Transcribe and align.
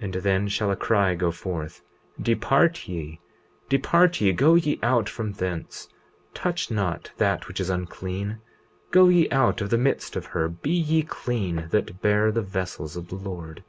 20:41 0.00 0.04
And 0.04 0.14
then 0.22 0.46
shall 0.46 0.70
a 0.70 0.76
cry 0.76 1.16
go 1.16 1.32
forth: 1.32 1.82
Depart 2.22 2.86
ye, 2.86 3.18
depart 3.68 4.20
ye, 4.20 4.30
go 4.32 4.54
ye 4.54 4.78
out 4.80 5.08
from 5.08 5.32
thence, 5.32 5.88
touch 6.34 6.70
not 6.70 7.10
that 7.16 7.48
which 7.48 7.58
is 7.58 7.68
unclean; 7.68 8.38
go 8.92 9.08
ye 9.08 9.28
out 9.30 9.60
of 9.60 9.70
the 9.70 9.76
midst 9.76 10.14
of 10.14 10.26
her; 10.26 10.48
be 10.48 10.70
ye 10.70 11.02
clean 11.02 11.66
that 11.72 12.00
bear 12.00 12.30
the 12.30 12.42
vessels 12.42 12.94
of 12.94 13.08
the 13.08 13.16
Lord. 13.16 13.64